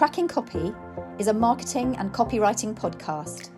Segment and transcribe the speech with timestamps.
[0.00, 0.72] Cracking Copy
[1.18, 3.50] is a marketing and copywriting podcast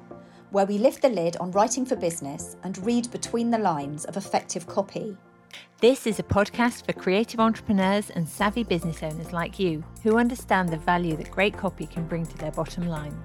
[0.51, 4.17] where we lift the lid on writing for business and read between the lines of
[4.17, 5.17] effective copy.
[5.81, 10.69] This is a podcast for creative entrepreneurs and savvy business owners like you who understand
[10.69, 13.17] the value that great copy can bring to their bottom line.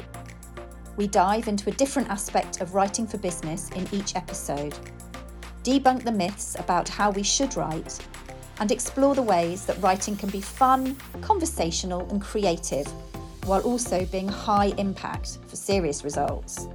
[0.95, 4.75] We dive into a different aspect of writing for business in each episode,
[5.63, 7.97] debunk the myths about how we should write,
[8.59, 12.87] and explore the ways that writing can be fun, conversational, and creative,
[13.45, 16.67] while also being high impact for serious results.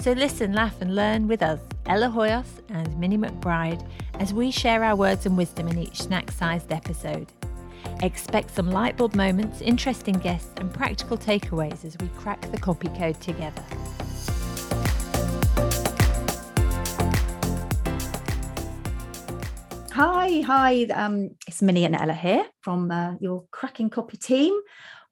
[0.00, 3.86] So listen, laugh, and learn with us, Ella Hoyos and Minnie McBride,
[4.20, 7.26] as we share our words and wisdom in each snack sized episode.
[8.02, 13.18] Expect some lightbulb moments, interesting guests, and practical takeaways as we crack the copy code
[13.20, 13.64] together.
[20.42, 20.84] Hi.
[20.84, 24.52] Um, it's Minnie and Ella here from uh, your cracking copy team.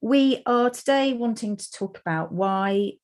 [0.01, 2.95] We are today wanting to talk about why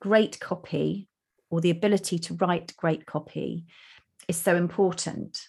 [0.00, 1.08] great copy
[1.50, 3.66] or the ability to write great copy
[4.26, 5.40] is so important.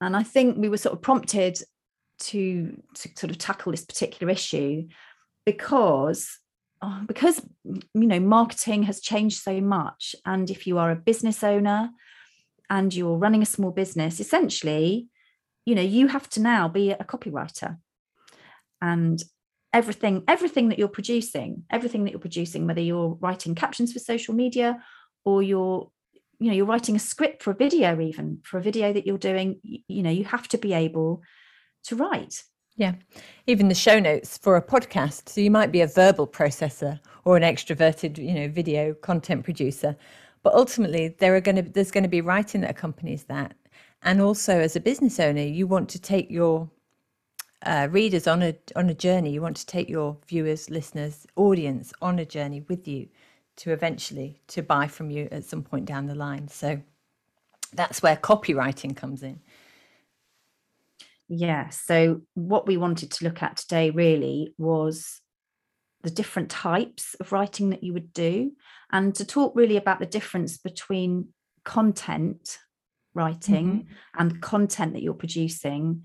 [0.00, 1.58] And I think we were sort of prompted
[2.20, 4.88] to, to sort of tackle this particular issue
[5.46, 6.38] because
[6.82, 11.42] uh, because you know marketing has changed so much and if you are a business
[11.42, 11.88] owner
[12.68, 15.08] and you're running a small business essentially
[15.64, 17.78] you know you have to now be a copywriter.
[18.80, 19.22] And
[19.72, 24.32] everything everything that you're producing everything that you're producing whether you're writing captions for social
[24.32, 24.80] media
[25.24, 25.90] or you're
[26.38, 29.18] you know you're writing a script for a video even for a video that you're
[29.18, 31.22] doing you know you have to be able
[31.84, 32.42] to write.
[32.76, 32.94] Yeah.
[33.46, 35.28] Even the show notes for a podcast.
[35.28, 39.96] So you might be a verbal processor or an extroverted you know video content producer
[40.44, 43.54] but ultimately, there are going to there's going to be writing that accompanies that,
[44.04, 46.70] and also as a business owner, you want to take your
[47.62, 49.32] uh, readers on a on a journey.
[49.32, 53.08] You want to take your viewers, listeners, audience on a journey with you
[53.56, 56.48] to eventually to buy from you at some point down the line.
[56.48, 56.80] So
[57.72, 59.40] that's where copywriting comes in.
[61.28, 61.70] Yeah.
[61.70, 65.20] So what we wanted to look at today really was
[66.02, 68.52] the different types of writing that you would do
[68.92, 71.28] and to talk really about the difference between
[71.64, 72.58] content
[73.14, 74.20] writing mm-hmm.
[74.20, 76.02] and content that you're producing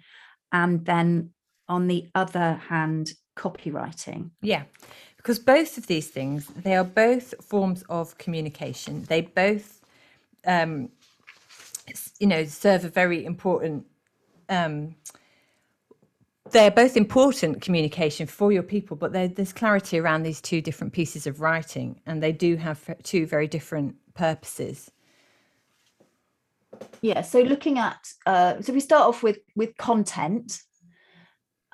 [0.52, 1.32] and then
[1.68, 4.64] on the other hand copywriting yeah
[5.18, 9.82] because both of these things they are both forms of communication they both
[10.46, 10.90] um
[12.20, 13.86] you know serve a very important
[14.50, 14.96] um
[16.52, 21.28] they're both important communication for your people, but there's clarity around these two different pieces
[21.28, 24.92] of writing, and they do have two very different purposes.
[27.02, 27.22] Yeah.
[27.22, 30.60] So looking at, uh, so we start off with with content,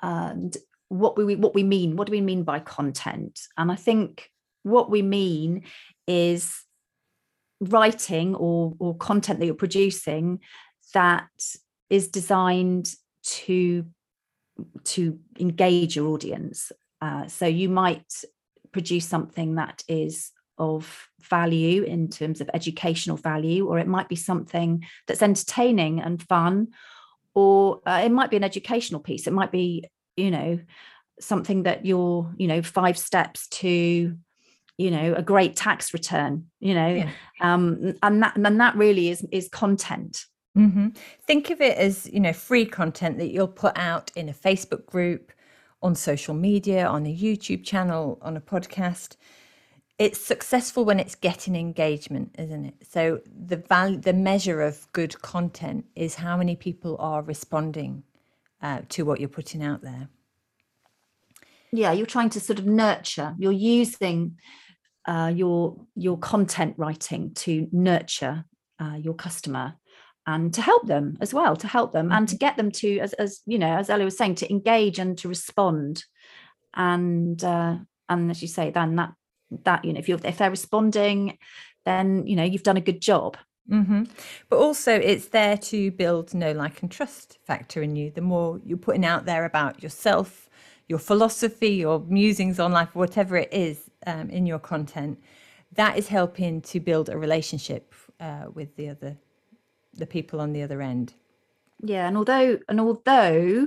[0.02, 0.56] and
[0.88, 1.96] what we what we mean.
[1.96, 3.40] What do we mean by content?
[3.56, 4.30] And I think
[4.62, 5.64] what we mean
[6.06, 6.54] is
[7.60, 10.40] writing or or content that you're producing
[10.94, 11.28] that
[11.90, 12.90] is designed
[13.22, 13.86] to
[14.84, 16.72] to engage your audience.
[17.00, 18.12] Uh, so you might
[18.72, 24.16] produce something that is of value in terms of educational value, or it might be
[24.16, 26.68] something that's entertaining and fun,
[27.34, 29.26] or uh, it might be an educational piece.
[29.26, 29.84] It might be,
[30.16, 30.58] you know,
[31.20, 34.16] something that you're, you know, five steps to
[34.78, 37.10] you know a great tax return you know yeah.
[37.40, 40.88] um and that and that really is is content Mm-hmm.
[41.26, 44.86] Think of it as you know free content that you'll put out in a Facebook
[44.86, 45.32] group,
[45.82, 49.16] on social media, on a YouTube channel, on a podcast.
[49.98, 52.74] It's successful when it's getting engagement, isn't it?
[52.90, 58.02] So the value, the measure of good content is how many people are responding
[58.60, 60.08] uh, to what you're putting out there.
[61.72, 63.34] Yeah, you're trying to sort of nurture.
[63.38, 64.36] You're using
[65.06, 68.44] uh, your your content writing to nurture
[68.78, 69.74] uh, your customer
[70.26, 72.44] and to help them as well to help them and to mm-hmm.
[72.44, 75.28] get them to as, as you know as ellie was saying to engage and to
[75.28, 76.04] respond
[76.74, 77.76] and uh
[78.08, 79.12] and as you say then that
[79.64, 81.38] that you know if you're if they're responding
[81.84, 83.36] then you know you've done a good job.
[83.68, 84.04] Mm-hmm.
[84.48, 88.12] but also it's there to build know like and trust factor in you.
[88.12, 90.48] The more you're putting out there about yourself
[90.88, 95.18] your philosophy your musings on life whatever it is um, in your content
[95.72, 99.16] that is helping to build a relationship uh, with the other
[99.94, 101.14] the people on the other end.
[101.82, 103.66] Yeah and although and although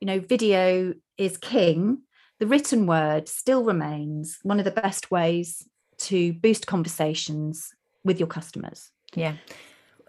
[0.00, 2.02] you know video is king
[2.40, 7.72] the written word still remains one of the best ways to boost conversations
[8.02, 9.36] with your customers yeah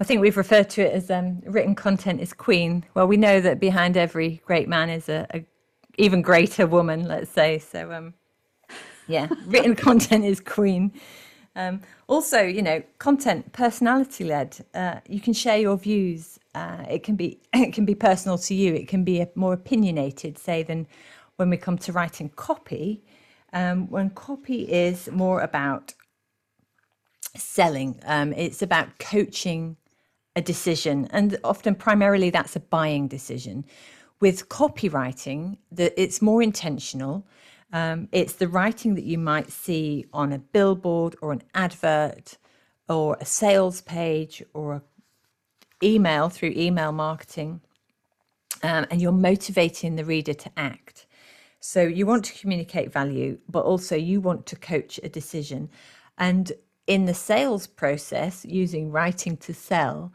[0.02, 2.84] I think we've referred to it as um, written content is queen.
[2.96, 5.46] Well, we know that behind every great man is a, a
[6.00, 7.60] even greater woman, let's say.
[7.60, 8.16] So, um,
[9.08, 10.92] yeah, written content is queen.
[11.56, 14.66] Um, also, you know, content personality led.
[14.74, 16.40] Uh, you can share your views.
[16.56, 18.74] Uh, it can be it can be personal to you.
[18.74, 20.88] It can be more opinionated, say, than
[21.38, 23.04] when we come to writing copy.
[23.54, 25.94] Um, when copy is more about
[27.36, 29.78] selling, um, it's about coaching
[30.36, 33.66] a decision, and often primarily that's a buying decision.
[34.22, 37.28] With copywriting, the, it's more intentional.
[37.74, 42.38] Um, it's the writing that you might see on a billboard or an advert
[42.88, 44.82] or a sales page or a
[45.84, 47.62] email through email marketing.
[48.64, 50.91] Um, and you're motivating the reader to act.
[51.62, 55.70] So you want to communicate value, but also you want to coach a decision.
[56.18, 56.52] And
[56.88, 60.12] in the sales process, using writing to sell,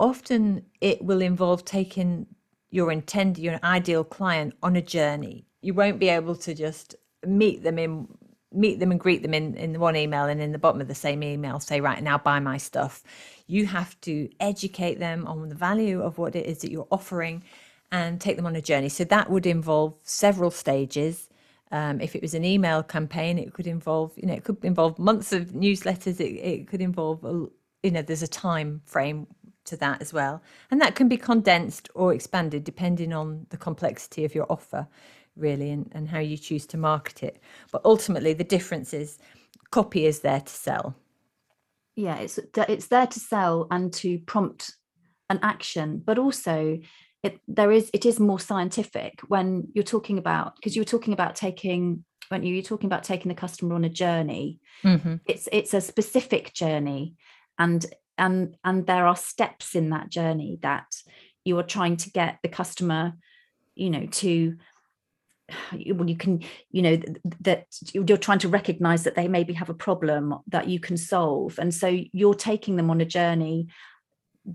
[0.00, 2.26] often it will involve taking
[2.70, 5.46] your intended, your ideal client on a journey.
[5.62, 8.08] You won't be able to just meet them in
[8.52, 10.94] meet them and greet them in in one email and in the bottom of the
[10.94, 13.04] same email say right now buy my stuff
[13.46, 17.44] you have to educate them on the value of what it is that you're offering
[17.92, 18.88] and take them on a journey.
[18.88, 21.28] So that would involve several stages.
[21.72, 24.98] Um, if it was an email campaign it could involve you know it could involve
[24.98, 26.18] months of newsletters.
[26.20, 27.22] It, it could involve
[27.82, 29.26] you know there's a time frame
[29.66, 30.42] to that as well.
[30.70, 34.86] And that can be condensed or expanded depending on the complexity of your offer
[35.36, 37.40] really and, and how you choose to market it.
[37.72, 39.18] But ultimately the difference is
[39.70, 40.96] copy is there to sell.
[41.96, 42.38] Yeah it's
[42.68, 44.74] it's there to sell and to prompt
[45.28, 46.80] an action but also
[47.22, 51.12] it there is it is more scientific when you're talking about because you were talking
[51.12, 52.54] about taking when you?
[52.54, 55.16] You're talking about taking the customer on a journey mm-hmm.
[55.26, 57.14] it's it's a specific journey
[57.58, 57.84] and
[58.16, 60.86] and and there are steps in that journey that
[61.44, 63.14] you are trying to get the customer
[63.74, 64.56] you know to
[65.92, 66.98] well you can you know
[67.40, 71.58] that you're trying to recognize that they maybe have a problem that you can solve
[71.58, 73.68] and so you're taking them on a journey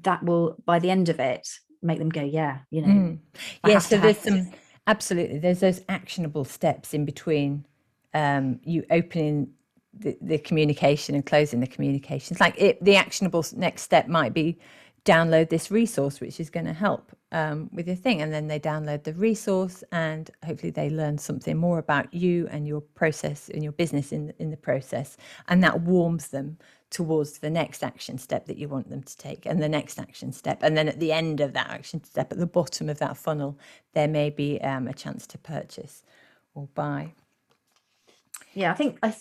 [0.02, 1.48] that will by the end of it
[1.86, 3.20] make them go yeah you know mm.
[3.66, 4.52] yeah so there's some
[4.88, 7.66] absolutely there's those actionable steps in between
[8.14, 9.50] um, you opening
[9.98, 12.40] the, the communication and closing the communications.
[12.40, 14.58] Like it, the actionable next step might be
[15.06, 18.60] download this resource which is going to help um, with your thing and then they
[18.60, 23.62] download the resource and hopefully they learn something more about you and your process and
[23.62, 25.16] your business in, in the process
[25.48, 26.58] and that warms them
[26.92, 30.32] towards the next action step that you want them to take and the next action
[30.32, 30.60] step.
[30.62, 33.58] And then at the end of that action step at the bottom of that funnel
[33.94, 36.04] there may be um, a chance to purchase
[36.54, 37.14] or buy.
[38.54, 38.72] Yeah.
[38.72, 39.16] I think i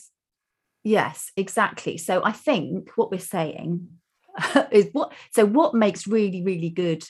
[0.83, 1.97] yes exactly.
[1.97, 3.89] So i think what we're saying
[4.71, 7.05] is what so what makes really really good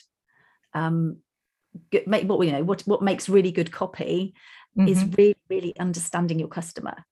[0.73, 1.17] um
[1.91, 4.33] good, make what you know what what makes really good copy
[4.77, 4.87] mm-hmm.
[4.87, 7.05] is really really understanding your customer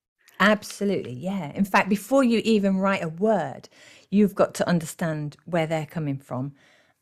[0.44, 1.52] absolutely yeah.
[1.56, 3.70] In fact before you even write a word
[4.12, 6.54] you've got to understand where they're coming from.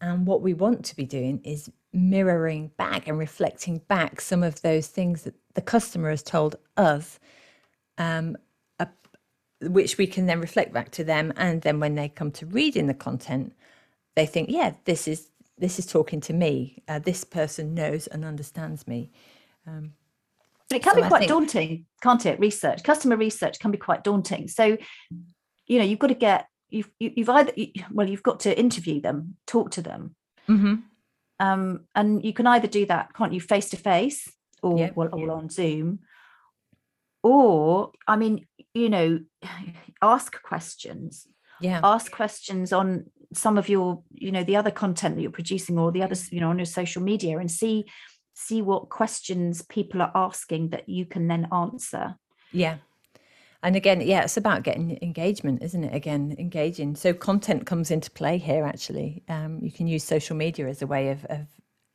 [0.02, 4.62] And what we want to be doing is mirroring back and reflecting back some of
[4.64, 7.20] those things that the customer has told us
[7.98, 8.38] um,
[9.62, 11.34] which we can then reflect back to them.
[11.38, 13.54] And then when they come to reading the content
[14.16, 16.82] they think yeah this is this is talking to me.
[16.88, 19.12] Uh, this person knows and understands me.
[19.68, 19.94] Um,
[20.72, 21.30] but it can so be quite think...
[21.30, 22.40] daunting can't it?
[22.40, 24.48] Research customer research can be quite daunting.
[24.48, 24.78] So
[25.68, 27.52] you know you've got to get you've you've either
[27.92, 30.16] well you've got to interview them talk to them.
[30.50, 30.76] Mm-hmm.
[31.40, 34.28] um, and you can either do that can't you face to face
[34.64, 36.00] or well, or on zoom
[37.22, 39.20] or i mean you know
[40.02, 41.28] ask questions.
[41.60, 41.80] Yeah.
[41.84, 45.92] Ask questions on some of your you know the other content that you're producing or
[45.92, 47.86] the other you know on your social media and see
[48.34, 52.16] see what questions people are asking that you can then answer.
[52.52, 52.78] Yeah.
[53.64, 55.94] And again yeah it's about getting engagement isn't it?
[55.96, 56.96] Again engaging.
[56.96, 59.24] So content comes into play here actually.
[59.30, 61.48] Um, you can use social media as a way of, of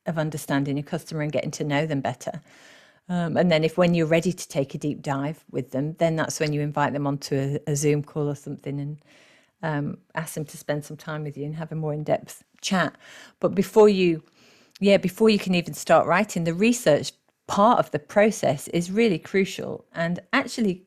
[0.06, 2.40] of understanding your customer and getting to know them better.
[3.08, 6.16] Um, and then if when you're ready to take a deep dive with them, then
[6.16, 8.98] that's when you invite them onto a, a Zoom call or something and
[9.62, 12.96] um, ask them to spend some time with you and have a more in-depth chat.
[13.40, 14.22] But before you,
[14.80, 17.12] yeah, before you can even start writing, the research
[17.46, 19.84] part of the process is really crucial.
[19.94, 20.86] And actually,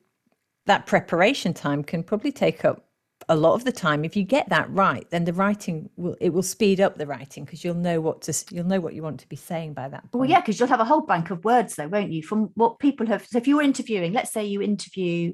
[0.65, 2.85] that preparation time can probably take up
[3.27, 6.29] a lot of the time if you get that right then the writing will it
[6.29, 9.19] will speed up the writing because you'll know what to you'll know what you want
[9.19, 10.15] to be saying by that point.
[10.15, 12.79] well yeah because you'll have a whole bank of words though won't you from what
[12.79, 15.33] people have so if you're interviewing let's say you interview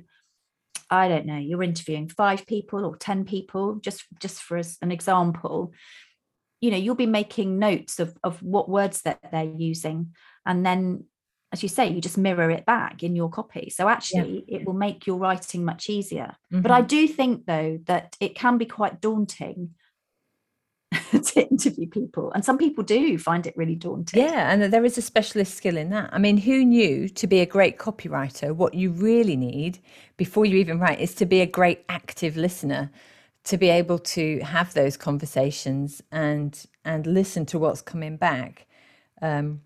[0.90, 5.72] i don't know you're interviewing five people or 10 people just just for an example
[6.66, 10.14] you know you'll be making notes of of what words that they're using
[10.46, 11.06] and then
[11.56, 13.70] as you say, you just mirror it back in your copy.
[13.70, 14.58] So actually, yeah.
[14.58, 16.36] it will make your writing much easier.
[16.52, 16.62] Mm-hmm.
[16.62, 16.88] But I mm-hmm.
[16.88, 19.70] do think, though, that it can be quite daunting
[21.12, 22.32] to interview people.
[22.34, 24.22] And some people do find it really daunting.
[24.22, 26.10] Yeah, and there is a specialist skill in that.
[26.12, 29.80] I mean, who knew to be a great copywriter, what you really need
[30.18, 32.92] before you even write is to be a great active listener,
[33.46, 38.68] to be able to have those conversations and and listen to what's coming back.
[39.22, 39.62] Um,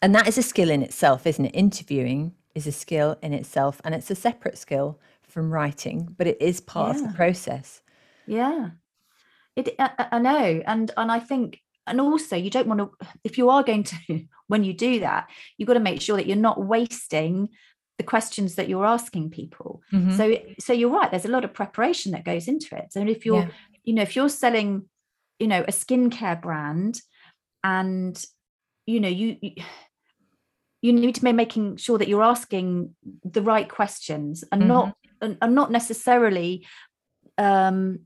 [0.00, 1.54] and that is a skill in itself, isn't it?
[1.54, 6.40] Interviewing is a skill in itself, and it's a separate skill from writing, but it
[6.40, 7.02] is part yeah.
[7.02, 7.82] of the process.
[8.26, 8.70] Yeah,
[9.56, 9.74] it.
[9.78, 12.90] I, I know, and and I think, and also you don't want to.
[13.24, 16.26] If you are going to, when you do that, you've got to make sure that
[16.26, 17.48] you're not wasting
[17.98, 19.82] the questions that you're asking people.
[19.92, 20.16] Mm-hmm.
[20.16, 21.10] So, so you're right.
[21.10, 22.92] There's a lot of preparation that goes into it.
[22.92, 23.50] So if you're, yeah.
[23.84, 24.88] you know, if you're selling,
[25.38, 27.00] you know, a skincare brand,
[27.64, 28.22] and
[28.86, 29.52] you know, you, you
[30.82, 32.94] you need to be making sure that you're asking
[33.24, 34.68] the right questions and mm-hmm.
[34.68, 36.66] not and, and, not necessarily
[37.38, 38.00] um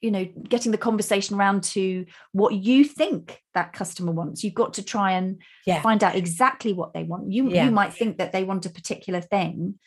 [0.00, 4.74] you know getting the conversation around to what you think that customer wants you've got
[4.74, 5.80] to try and yeah.
[5.80, 7.64] find out exactly what they want you yeah.
[7.64, 9.78] you might think that they want a particular thing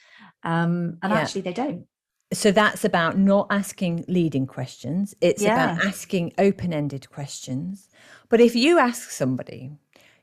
[0.43, 1.19] um and yeah.
[1.19, 1.85] actually they don't
[2.33, 7.87] so that's about not asking leading questions it's about asking open-ended questions
[8.29, 9.71] but if you ask somebody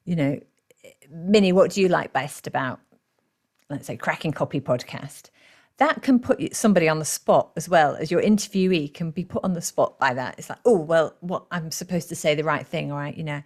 [0.04, 0.38] you know
[1.10, 2.80] Minnie, what do you like best about,
[3.70, 5.30] let's say, Cracking Copy podcast?
[5.78, 9.42] That can put somebody on the spot as well as your interviewee can be put
[9.42, 10.36] on the spot by that.
[10.38, 13.24] It's like, oh, well, what I'm supposed to say the right thing, all right, you
[13.24, 13.42] know.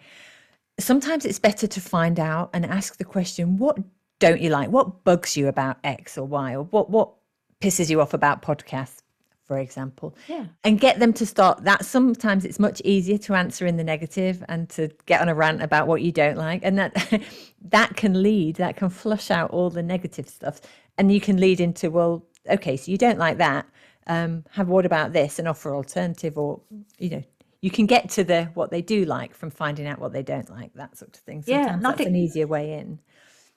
[0.78, 3.78] Sometimes it's better to find out and ask the question, what
[4.20, 4.68] don't you like?
[4.68, 6.54] What bugs you about X or Y?
[6.54, 7.14] Or what what
[7.61, 9.02] pisses you off about podcasts?
[9.49, 13.66] for example yeah and get them to start that sometimes it's much easier to answer
[13.66, 16.78] in the negative and to get on a rant about what you don't like and
[16.78, 17.23] that
[17.62, 20.61] that can lead that can flush out all the negative stuff
[20.99, 23.67] and you can lead into well okay so you don't like that
[24.09, 26.61] um have what about this and offer alternative or
[26.99, 27.23] you know
[27.61, 30.50] you can get to the what they do like from finding out what they don't
[30.50, 31.43] like that sort of thing.
[31.43, 33.00] Sometimes yeah nothing, that's an easier way in.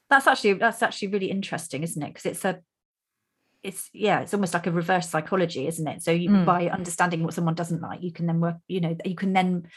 [0.09, 2.07] That's actually that's actually really interesting isn't it?
[2.07, 2.59] Because it's a
[3.63, 6.01] it's yeah it's almost like a reverse psychology isn't it?
[6.01, 6.45] So you, mm.
[6.45, 9.67] by understanding what someone doesn't like you can then work you know you can then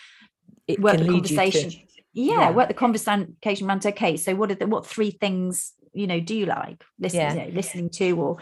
[0.66, 1.70] it work the conversation.
[1.70, 1.78] to,
[2.14, 3.36] yeah, yeah, work the conversation
[3.68, 7.22] around okay so what are the what three things you know do you like listening
[7.22, 7.44] yeah.
[7.44, 8.36] you know, listening to or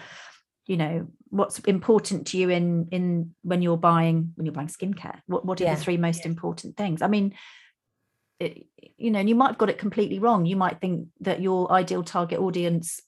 [0.67, 5.21] you know what's important to you in in when you're buying when you're buying skincare
[5.27, 5.75] what what are yeah.
[5.75, 7.35] the three most important things i mean
[8.39, 8.67] it,
[8.97, 11.71] you know and you might have got it completely wrong you might think that your
[11.73, 13.01] ideal target audience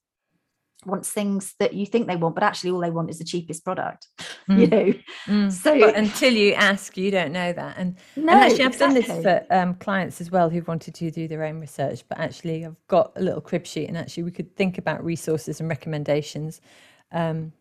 [0.87, 3.65] wants things that you think they want, but actually all they want is the cheapest
[3.65, 4.09] product.
[4.45, 4.61] Mm.
[4.61, 4.95] You know,
[5.27, 5.51] mm.
[5.51, 7.79] so but until you ask, you don't know that.
[7.79, 9.01] And, no, and actually, I've exactly.
[9.01, 12.05] done this for um, clients as well who've wanted to do their own research.
[12.11, 15.61] But actually, I've got a little crib sheet, and actually, we could think about resources
[15.61, 16.61] and recommendations.
[17.11, 17.55] Um,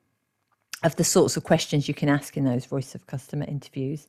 [0.84, 4.08] of the sorts of questions you can ask in those voice of customer interviews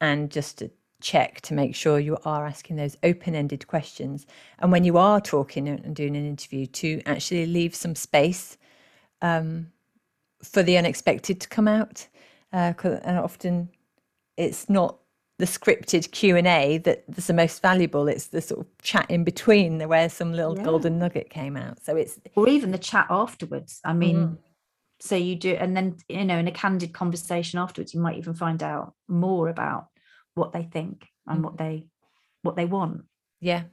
[0.00, 0.70] and just to
[1.00, 4.26] check to make sure you are asking those open-ended questions
[4.58, 8.56] and when you are talking and doing an interview to actually leave some space
[9.20, 9.70] um,
[10.42, 12.06] for the unexpected to come out
[12.52, 13.68] uh, and often
[14.36, 14.98] it's not
[15.38, 20.08] the scripted q&a that's the most valuable it's the sort of chat in between where
[20.08, 20.64] some little yeah.
[20.64, 24.38] golden nugget came out so it's or even the chat afterwards i mean mm.
[25.00, 28.32] so you do and then you know in a candid conversation afterwards you might even
[28.32, 29.88] find out more about
[30.34, 31.44] what they think and mm.
[31.44, 31.86] what they
[32.42, 33.04] what they want.
[33.40, 33.64] Yeah.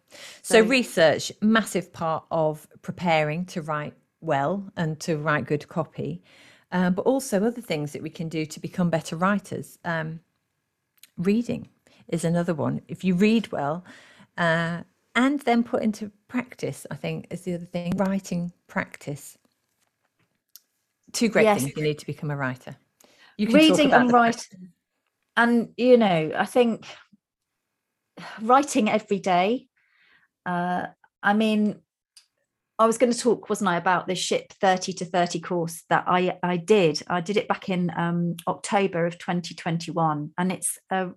[0.42, 6.22] So, so research massive part of preparing to write well and to write good copy
[6.72, 9.78] um, but also other things that we can do to become better writers.
[9.84, 10.22] Um,
[11.18, 11.68] reading
[12.08, 12.82] is another one.
[12.88, 13.84] If you read well
[14.38, 14.82] uh,
[15.16, 19.38] and then put into practice i think is the other thing writing practice.
[21.12, 21.62] Two great yes.
[21.62, 22.78] things you need to become a writer.
[23.38, 24.70] You can reading and writing
[25.38, 26.86] and you know i think
[28.42, 29.68] writing every day
[30.46, 30.86] uh
[31.24, 31.80] i mean
[32.78, 36.04] i was going to talk wasn't i about this ship 30 to 30 course that
[36.08, 37.02] i i did.
[37.08, 41.10] I did it back in um october of 2021 and it's a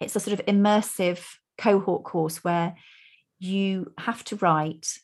[0.00, 1.24] it's a sort of immersive
[1.56, 2.74] cohort course where
[3.38, 4.98] you have to write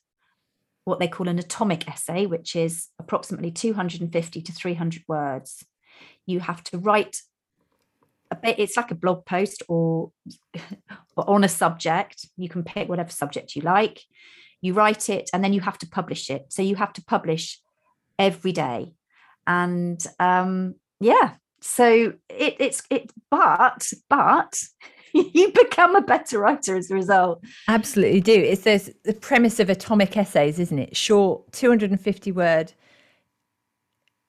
[0.84, 5.64] what they call an atomic essay which is approximately 250 to 300 words.
[6.26, 7.20] You have to write
[8.34, 10.10] a bit it's like a blog post or,
[11.16, 14.00] or on a subject you can pick whatever subject you like
[14.60, 17.60] you write it and then you have to publish it so you have to publish
[18.18, 18.92] every day
[19.46, 24.62] and um yeah so it, it's it but but
[25.14, 27.42] you become a better writer as a result.
[27.68, 28.32] Absolutely do.
[28.32, 30.96] It's this the premise of atomic essays, isn't it?
[30.96, 32.72] Short, 250 word,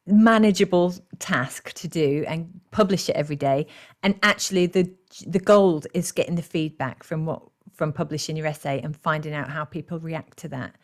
[0.08, 3.68] manageable task to do and publish it every day.
[4.04, 4.92] And actually the
[5.26, 7.42] the gold is getting the feedback from what
[7.74, 10.76] from publishing your essay and finding out how people react to that.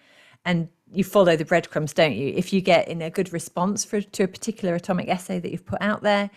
[0.43, 2.33] And you follow the breadcrumbs, don't you?
[2.35, 5.65] If you get in a good response for to a particular atomic essay that you've
[5.65, 6.29] put out there,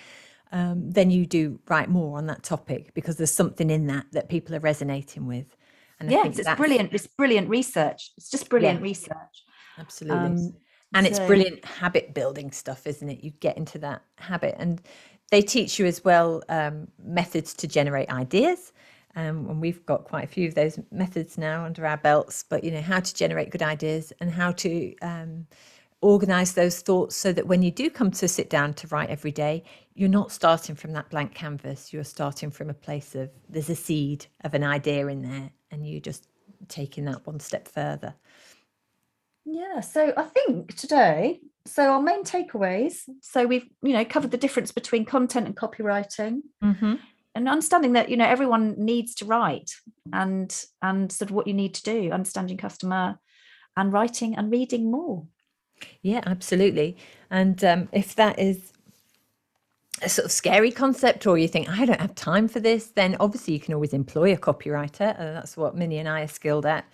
[0.53, 4.29] um, then you do write more on that topic because there's something in that that
[4.29, 5.57] people are resonating with.
[5.99, 6.93] And yes, it's brilliant.
[6.93, 8.13] It's brilliant research.
[8.17, 9.45] It's just brilliant yeah, research.
[9.79, 10.19] Absolutely.
[10.19, 10.55] Um,
[10.95, 13.23] and so, it's brilliant habit building stuff, isn't it?
[13.23, 14.81] You get into that habit, and
[15.31, 18.73] they teach you as well um, methods to generate ideas.
[19.17, 22.45] Um, and we've got quite a few of those methods now under our belts.
[22.49, 25.47] But you know how to generate good ideas and how to um,
[26.01, 29.33] organize those thoughts so that when you do come to sit down to write every
[29.33, 29.63] day,
[29.95, 31.93] you're not starting from that blank canvas.
[31.93, 35.87] You're starting from a place of there's a seed of an idea in there, and
[35.87, 36.27] you're just
[36.69, 38.15] taking that one step further.
[39.45, 43.01] Yeah, so I think today, so our main takeaways.
[43.21, 46.95] So we've you know covered the difference between content and copywriting, mm-hmm.
[47.35, 49.73] and understanding that you know everyone needs to write,
[50.13, 53.19] and and sort of what you need to do, understanding customer,
[53.77, 55.27] and writing and reading more.
[56.03, 56.97] Yeah, absolutely.
[57.31, 58.73] And um, if that is
[60.03, 63.17] a sort of scary concept, or you think, I don't have time for this, then
[63.21, 65.19] obviously you can always employ a copywriter.
[65.19, 66.85] And that's what Minnie and I are skilled at.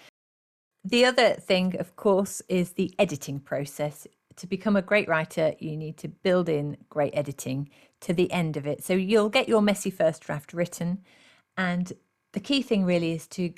[0.84, 4.06] The other thing, of course, is the editing process.
[4.36, 7.68] To become a great writer, you need to build in great editing
[8.00, 8.82] to the end of it.
[8.82, 11.02] So you'll get your messy first draft written.
[11.56, 11.92] And
[12.32, 13.52] the key thing really is to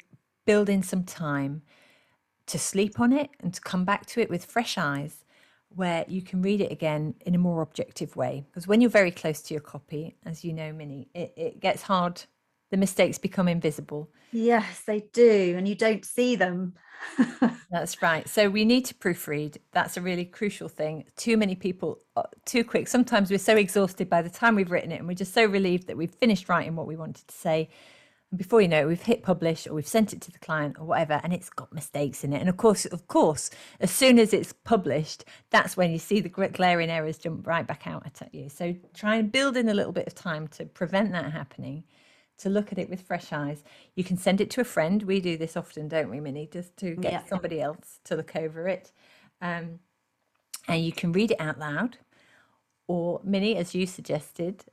[0.45, 1.63] build in some time
[2.47, 5.25] to sleep on it and to come back to it with fresh eyes
[5.69, 8.45] where you can read it again in a more objective way.
[8.47, 11.83] Because when you're very close to your copy, as you know, Minnie, it, it gets
[11.83, 12.25] hard.
[12.73, 14.11] The mistakes become invisible.
[14.33, 15.55] Yes, they do.
[15.57, 16.75] And you don't see them.
[17.71, 18.29] That's right.
[18.29, 19.59] So we need to proofread.
[19.71, 21.05] That's a really crucial thing.
[21.17, 22.89] Too many people, uh, too quick.
[22.89, 25.87] Sometimes we're so exhausted by the time we've written it and we're just so relieved
[25.87, 27.69] that we've finished writing what we wanted to say
[28.33, 30.77] and before you know it, we've hit publish or we've sent it to the client
[30.79, 32.41] or whatever, and it's got mistakes in it.
[32.41, 36.31] And of course, of course, as soon as it's published, that's when you see the
[36.31, 38.49] glaring errors jump right back out at you.
[38.49, 41.85] So try and build in a little bit of time to prevent that happening.
[42.43, 43.63] To look at it with fresh eyes,
[43.95, 45.01] you can send it to a friend.
[45.05, 46.49] We do this often, don't we, Minnie?
[46.53, 47.25] Just to get yeah.
[47.29, 48.91] somebody else to look over it,
[49.41, 49.79] um,
[50.67, 51.99] and you can read it out loud,
[52.89, 54.65] or Minnie, as you suggested,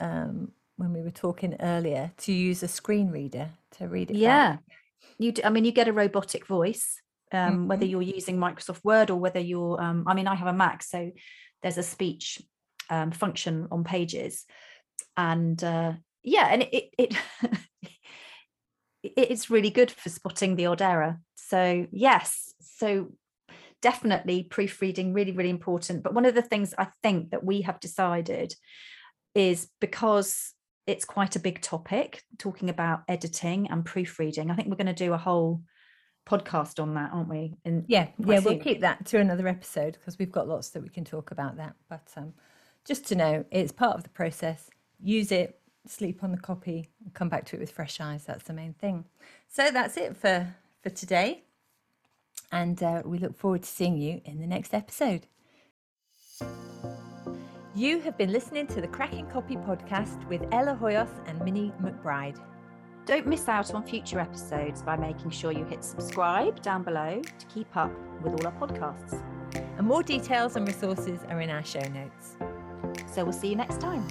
[0.00, 4.16] um, when we were talking earlier to use a screen reader to read it.
[4.16, 4.60] Yeah, back.
[5.18, 5.32] you.
[5.32, 6.98] Do, I mean, you get a robotic voice,
[7.30, 7.66] um, mm-hmm.
[7.68, 9.78] whether you're using Microsoft Word or whether you're.
[9.78, 11.12] Um, I mean, I have a Mac, so
[11.60, 12.40] there's a speech
[12.88, 14.46] um, function on Pages,
[15.14, 15.92] and uh,
[16.22, 17.14] yeah, and it it.
[19.02, 21.20] it's really good for spotting the odd error.
[21.34, 23.12] So yes, so
[23.80, 27.80] definitely proofreading really really important but one of the things i think that we have
[27.80, 28.54] decided
[29.34, 30.54] is because
[30.86, 34.50] it's quite a big topic talking about editing and proofreading.
[34.50, 35.62] I think we're going to do a whole
[36.26, 37.54] podcast on that, aren't we?
[37.64, 38.44] And yeah, yeah, soon.
[38.44, 41.56] we'll keep that to another episode because we've got lots that we can talk about
[41.56, 41.74] that.
[41.88, 42.32] But um,
[42.84, 44.68] just to know, it's part of the process.
[45.00, 48.24] Use it, sleep on the copy, and come back to it with fresh eyes.
[48.24, 49.04] That's the main thing.
[49.48, 51.44] So that's it for for today,
[52.50, 55.26] and uh, we look forward to seeing you in the next episode.
[57.74, 62.38] You have been listening to the Cracking Copy podcast with Ella Hoyos and Minnie McBride.
[63.06, 67.46] Don't miss out on future episodes by making sure you hit subscribe down below to
[67.46, 67.90] keep up
[68.22, 69.20] with all our podcasts.
[69.78, 72.36] And more details and resources are in our show notes.
[73.12, 74.06] So we'll see you next time.